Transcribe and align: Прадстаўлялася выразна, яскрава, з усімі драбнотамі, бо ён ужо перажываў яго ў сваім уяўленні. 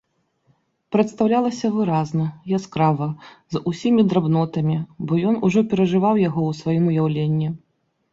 Прадстаўлялася 0.93 1.67
выразна, 1.75 2.23
яскрава, 2.57 3.07
з 3.55 3.61
усімі 3.71 4.05
драбнотамі, 4.13 4.77
бо 5.11 5.19
ён 5.33 5.37
ужо 5.49 5.59
перажываў 5.75 6.15
яго 6.23 6.41
ў 6.49 6.61
сваім 6.63 6.89
уяўленні. 6.95 7.47